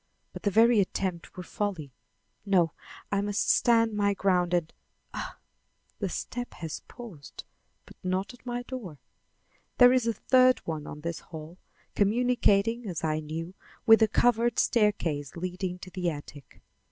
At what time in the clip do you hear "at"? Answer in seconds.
8.33-8.43